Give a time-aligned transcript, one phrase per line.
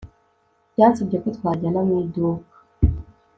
[0.79, 2.55] yansabye ko twajyana mu iduka